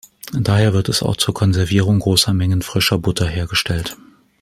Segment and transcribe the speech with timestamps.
[0.33, 3.97] Daher wird es auch zur Konservierung großer Mengen frischer Butter hergestellt.